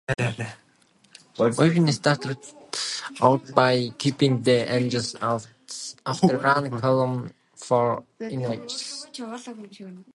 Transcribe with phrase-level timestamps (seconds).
[1.37, 2.39] Mussina started
[3.21, 5.45] out by keeping the Angels out
[6.07, 9.05] of the run column for innings.